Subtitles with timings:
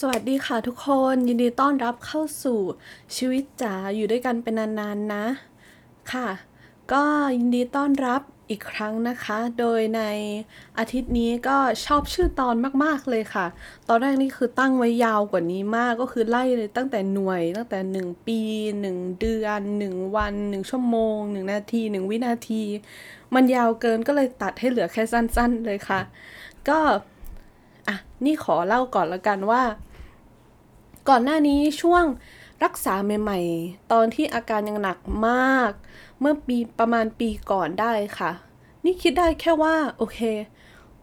[0.00, 2.60] สวัสดีค่ะทุกคนยินดีต้อนรับเข้าสู่
[3.16, 5.24] ชีวิตจ๋าอยู่ด้วยกันเป็นนานๆนะ
[6.12, 6.28] ค่ะ
[6.92, 7.04] ก็
[7.38, 10.02] ยินดีต้อนรับอีกครั้งนะคะ โดยใน
[10.78, 12.54] อาทิตย์นี้ก็ชอบชื่อตอน
[12.84, 13.46] มากๆเลยค่ะ
[13.88, 17.78] ตอนแรกนี่คือตั้งไว้ยาวกว่านี้มากก็คือไล่เลยตั้งแต่หน่วย ตั้งแต่
[18.10, 18.40] 1 ปี
[18.80, 22.62] 1 เดือน 1 วัน 1 ชั่วโมง 1 นาที 1 วินาที
[23.34, 26.00] มันยาวเกินก็เลยตัดให้เหลือแค่สั้น ๆเลยค่ะ
[26.68, 26.78] ก็
[27.88, 29.62] อะนี่ขอเล่าก่อนละกันว่า
[31.08, 32.04] ก่อนหน้านี้ช่วง
[32.64, 35.72] รักษาใหม่ๆ ตอนที่อาการยังหนักมาก
[36.20, 38.30] เมื่อปีประมาณปีก่อนได้ค่ะ
[38.84, 40.18] นี่คิดได้แค่ว่าโอเค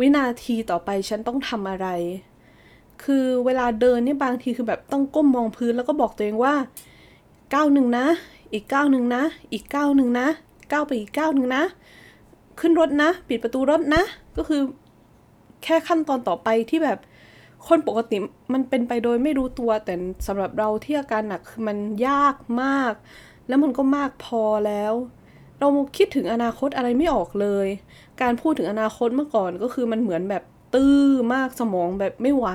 [0.00, 1.88] วินาทีต่อไปฉันต้องทำอะไร
[3.04, 6.54] คือเวลาเดินนี่บางทีคือแบบต้องก้มมองพื้นแล้วก็บอกตัวเองว่า
[7.54, 8.06] ก้าวหนึ่งนะ
[8.52, 10.26] อีกก้าวหนึ่งนะ อีกก้าวหนึ่งนะ
[10.72, 11.62] ก้าวไปอีกก้าวหนึ่งนะ
[12.60, 14.02] ขึ้นรถนะ ปิดประตูรถนะ
[14.36, 14.62] ก็คือ
[15.62, 16.98] แค่ขั้นตอนต่อไปที่แบบ
[17.68, 18.16] คนปกติ
[18.52, 19.94] มันเป็นไปโดยไม่รู้ตัว แต่
[20.26, 22.94] สำหรับเราที่อาการหนักคือมันยากมาก
[23.48, 24.94] แล้วมันก็มากพอแล้ว
[25.58, 27.66] เราคิดถึงอนาคตอะไรไม่ออกเลย
[28.22, 30.42] การพูดถึงอนาคตเมื่อก่อนก็คือมันเหมือนแบบ
[30.74, 31.00] ตื้อ
[31.34, 32.46] มากสมองแบบไม่ไหว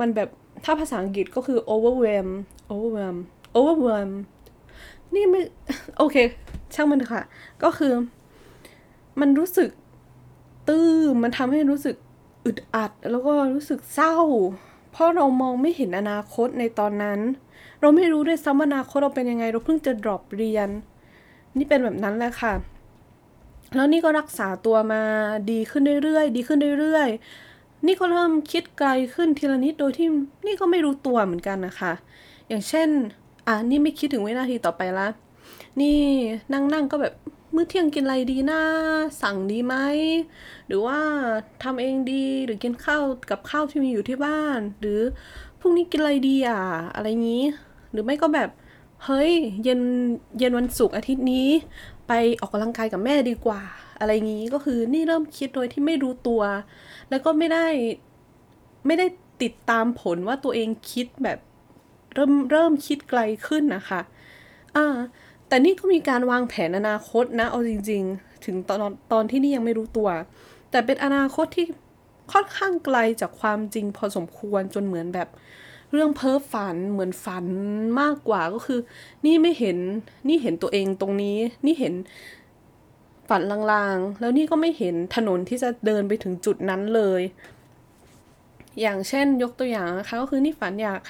[0.00, 0.28] มันแบบ
[0.64, 2.28] ถ้าภาษาอังกฤษก็คือ overwhelm
[2.70, 3.16] overwhelm
[3.56, 4.10] overwhelm
[5.14, 5.40] นี่ไม่
[5.98, 6.16] โอเค
[6.74, 7.22] ช่างมันค่ะ
[7.62, 7.92] ก็คือ
[9.20, 9.70] มันรู้สึก
[10.68, 10.90] ตื้อ
[11.22, 11.96] มันทำให้รู้สึก
[12.44, 14.16] อึดอัด แล้วก็รู้สึกเศร้า
[14.92, 17.20] เพราะเรามองไม่เห็นอนาคตในตอนนั้น
[17.80, 20.68] เราไม่รู้ด้วยซ้ำว่าอนาคตเราเป็นยังไง เราเพิ่งจะดรอปเรียน
[21.56, 22.52] นี่เป็นแบบนั้นแหละค่ะ
[23.74, 25.00] แล้วนี่ก็รักษาตัวมา
[25.50, 30.08] ดีขึ้นเรื่อยๆ ดีขึ้นเรื่อยๆ นี่ก็เริ่มคิดไกลขึ้นทีละนิดโดยที่
[30.46, 31.92] นี่ก็ไม่รู้ตัวเหมือนกันนะคะ
[32.48, 32.88] อย่างเช่น
[33.46, 35.08] อะนี่ไม่คิดถึงวินาทีต่อไปละ
[35.80, 35.98] นี่
[36.52, 37.14] นั่งๆก็แบบ
[37.54, 38.62] มื้อเที่ยงกินอะไรดีนะ
[39.22, 39.74] สั่งดีไหม
[40.66, 40.98] หรือว่า
[41.62, 45.00] ทำเองดี หรือกินข้าวกับข้าวที่มีอยู่ที่บ้าน หรือ
[45.60, 46.60] พรุ่งนี้กินอะไรดีอะ
[46.94, 47.44] อะไรงี้
[47.92, 48.50] หรือไม่ก็แบบ
[49.04, 49.32] เฮ้ย
[49.64, 49.80] เย็น
[50.38, 51.48] เย็นวันศุกร์อาทิตย์นี้
[52.08, 53.62] ไปออกกำลังกายกับแม่ดีกว่า
[53.98, 56.42] อะไรงี้ ก็คือนี่เริ่มคิดโดยที่ไม่รู้ตัว
[57.10, 57.66] แล้วก็ไม่ได้
[58.86, 59.06] ไม่ได้
[59.42, 61.38] ติดตามผลว่าตัวเองคิดแบบ
[62.14, 64.00] เริ่มเริ่มคิดไกลขึ้นนะคะ
[64.76, 64.96] อ่า
[65.54, 68.80] แต่นี่ก็มีการวางแผนอนาคตนะ เอาจริง ๆ ถึงตอน
[69.12, 70.08] ตอนที่นี่ยังไม่รู้ตัว
[70.70, 71.66] แต่เป็นอนาคตที่
[72.32, 75.28] ค่อนข้างไกลจากความจริงพอสมควรจนเหมือนแบบ
[75.92, 77.46] เรื่องเพ้อฝันเหมือนฝัน
[78.00, 78.80] มากกว่าก็คือ
[79.26, 79.78] นี่ไม่เห็น
[80.28, 81.94] นี่เห็นตัวเองตรงนี้ นี่เห็น
[83.28, 83.42] ฝัน
[83.72, 87.22] ลางๆ แล้วนี่ก็ไม่เห็นถนนที่จะเดินไปถึงจุดนั้นเลย
[88.80, 91.00] อย่างเช่นยกตัวอย่างนะคะก็คือนี่ฝันอยาก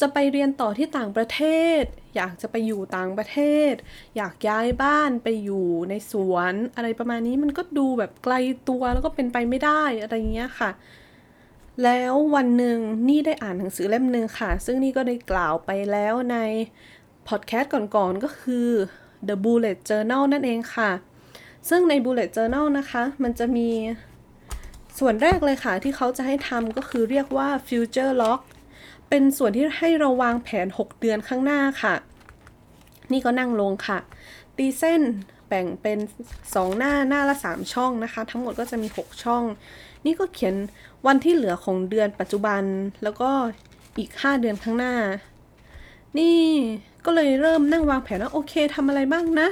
[0.00, 1.40] จะไปเรียนต่อที่ต่างประเท
[1.80, 1.82] ศ
[2.16, 3.38] อยากจะไปอยู่ต่างประเท
[3.70, 3.72] ศ
[4.16, 8.34] อยากย้ายบ้านไปอยู่ในสวน อะไรประมาณนี้มันก็ดูแบบไกล
[8.68, 10.70] ตัวแล้วก็เป็นไปไม่ได้อะไรเงี้ยค่ะ
[11.84, 12.78] แล้ววันหนึ่ง
[13.08, 16.36] นี่ได้อ่านหนังสือเล่มหนึ่งค่ะ ซึ่งนี่ก็ได้กล่าวไปแล้วใน
[17.28, 18.68] พอดแคสต์ก่อนๆก็คือ
[19.28, 20.90] The Bullet Journal นั่นเองค่ะ
[21.68, 23.68] ซึ่งใน Bullet Journal นะคะ มันจะมี
[24.98, 28.40] ส่วนแรกเลยค่ะที่เขาจะให้ทำก็คือเรียกว่า Future Log
[29.08, 31.94] เป็นส่วนที่ให้เราวางแผน 6 เดือนข้างหน้าค่ะ
[33.12, 33.98] นี่ก็นั่งลงค่ะ
[34.56, 35.02] ตีเส้น
[35.48, 35.98] แบ่งเป็น
[36.38, 39.42] 2 หน้าหน้าละ 3 ช่องนะคะ ทั้งหมดก็จะมี 6 ช่อง
[40.06, 40.54] นี่ก็เขียน
[41.06, 42.62] วันที่เหลือของเดือนปัจจุบัน
[43.02, 43.30] แล้วก็
[43.98, 44.94] อีก 5 เดือนข้างหน้า
[46.18, 46.40] นี่
[47.04, 49.48] ก็เลยเริ่มนั่งวางแผนว่าโอเคทำอะไรบ้างนะ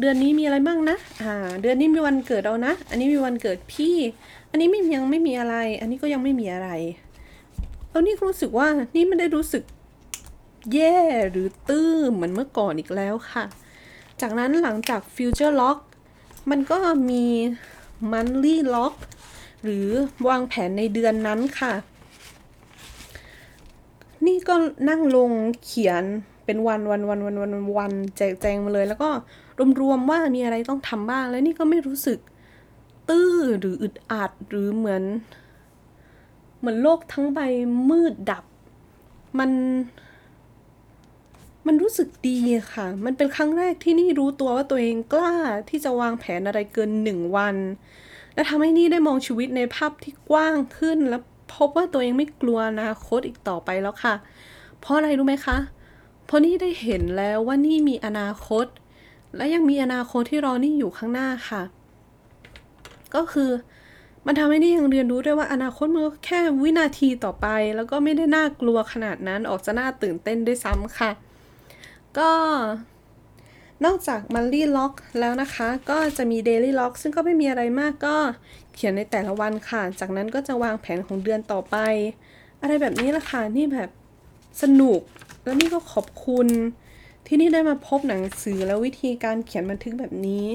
[0.00, 3.96] เดือนนี้มีอะไรบ้างนะอ่าเดือนนี้มีวันเกิดเรานะ อันนี้มีวันเกิดพี่
[4.50, 6.68] อันนี้ไม่ยังไม่มีอะไร อันนี้ก็ยังไม่มีอะไร
[7.92, 9.64] แล้วนี่รู้สึกว่านี่ไม่ได้รู้สึก
[10.74, 10.98] แย่
[11.30, 13.44] หรือตื้อเหมือนเมื่อก่อนอีกแล้วค่ะ
[14.20, 15.78] จากนั้นหลังจาก Future Lock
[16.50, 16.78] มันก็
[17.10, 17.24] มี
[18.12, 18.94] Monthly Lock
[19.64, 19.86] หรือ
[20.28, 21.72] วางแผนในเดือนนั้นค่ะ
[24.26, 24.54] นี่ก็
[24.88, 25.30] นั่งลง
[25.64, 26.04] เขียน
[26.44, 29.10] เป็นวันวันวันวันวันวันแจกแจงมาเลย แล้วก็
[29.80, 32.18] รวมๆว่ามีอะไรต้องทำบ้าง แล้วนี่ก็ไม่รู้สึก
[33.08, 35.02] ตื้อหรืออึดอัดหรือเหมือน
[36.62, 37.40] เหมือนโลกทั้งใบ
[37.90, 38.44] มืดดับ
[39.38, 39.50] มัน
[41.66, 42.38] มันรู้สึกดี
[42.72, 45.34] ค่ะ มันเป็นครั้งแรกที่นี่รู้ตัวว่าตัวเองกล้า
[45.68, 47.56] ที่จะวางแผนอะไรเกินหนึ่งวัน
[48.34, 51.18] และทำให้นี่ได้มองชีวิตในภาพที่กว้างขึ้น และ
[51.54, 54.14] พบว่าตัวเองไม่กลัวอนาคตอีกต่อไปแล้วค่ะ
[54.80, 55.56] เพราะอะไรรู้ไหมคะ
[56.26, 58.66] เพราะนี่ได้เห็นแล้วว่านี่มีอนาคต
[59.36, 61.62] และยังมีอนาคตที่รอนี่อยู่ข้างหน้าค่ะ
[63.14, 63.50] ก็คือ
[64.26, 67.46] มันทำให้นี่ยังเรียนรู้ด้วยว่าอนาคตมันแค่วินาทีต่อไป
[67.76, 71.10] แล้วก็ไม่ได้น่ากลัวขนาดนั้นออกจะน่าตื่นเต้นด้วยซ้ำค่ะ
[72.18, 72.30] ก็
[73.84, 78.16] นอกจากมันลี่ล็อกแล้วนะคะ ก็จะมีเดลี่ล็อกซึ่งก็ไม่มีอะไรมากก็
[78.74, 81.76] เขียนในแต่ละวันค่ะ จากนั้นก็จะวางแผนของเดือนต่อไป
[82.60, 83.90] อะไรแบบนี้ละค่ะ นี่แบบ
[84.62, 85.00] สนุก
[85.42, 86.48] แล้วนี่ก็ขอบคุณ
[87.26, 90.46] ที่นี่ได้มาพบหนังสือแล้ววิธีการเขียนบันทึกแบบนี้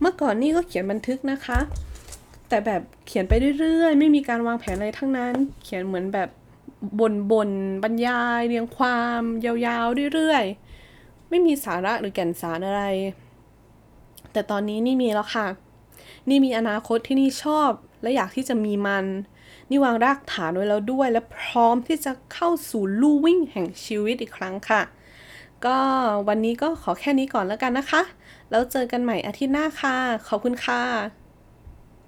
[0.00, 1.58] เมื่อก่อนนี่ก็เขียนบันทึกนะคะ
[2.54, 6.28] แต่แบบเขียนไปเรื่อยๆ ไม่มีการวางแผนอะไรทั้งนั้น เขียนเหมือนแบบ
[7.00, 12.82] บนบนๆบรรยายเรียงความยาวๆเรื่อยๆ ไม่มีสาระหรือแก่นสารอะไร
[14.32, 15.46] แต่ตอนนี้นี่มีแล้วค่ะ
[16.28, 17.70] นี่มีอนาคตที่นี่ชอบ
[18.02, 19.06] และอยากที่จะมีมัน
[19.70, 24.82] นี่วางรากฐานไว้แล้วด้วย และพร้อมที่จะเข้าสู่ลู่วิ่งแห่งชีวิตอีกครั้งค่ะ
[25.66, 25.78] ก็
[26.28, 28.02] วันนี้ก็ขอแค่นี้ก่อนแล้วกันนะคะ
[28.50, 29.96] แล้วเจอกันใหม่อาทิตย์หน้าค่ะ
[30.28, 31.23] ขอบคุณค่ะ